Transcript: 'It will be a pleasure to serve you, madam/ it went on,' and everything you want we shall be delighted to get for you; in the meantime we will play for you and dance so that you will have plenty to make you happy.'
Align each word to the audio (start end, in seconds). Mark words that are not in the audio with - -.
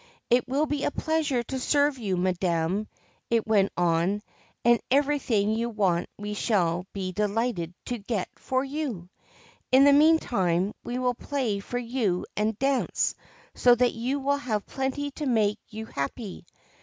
'It 0.31 0.47
will 0.47 0.65
be 0.65 0.83
a 0.83 0.89
pleasure 0.89 1.43
to 1.43 1.59
serve 1.59 1.99
you, 1.99 2.17
madam/ 2.17 2.87
it 3.29 3.45
went 3.45 3.71
on,' 3.77 4.23
and 4.65 4.81
everything 4.89 5.51
you 5.51 5.69
want 5.69 6.09
we 6.17 6.33
shall 6.33 6.87
be 6.91 7.11
delighted 7.11 7.75
to 7.85 7.99
get 7.99 8.27
for 8.35 8.63
you; 8.63 9.09
in 9.71 9.83
the 9.83 9.93
meantime 9.93 10.73
we 10.83 10.97
will 10.97 11.13
play 11.13 11.59
for 11.59 11.77
you 11.77 12.25
and 12.35 12.57
dance 12.57 13.13
so 13.53 13.75
that 13.75 13.93
you 13.93 14.19
will 14.19 14.37
have 14.37 14.65
plenty 14.65 15.11
to 15.11 15.27
make 15.27 15.59
you 15.67 15.85
happy.' 15.85 16.47